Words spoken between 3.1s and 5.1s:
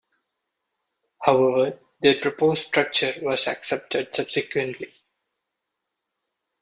was accepted subsequently.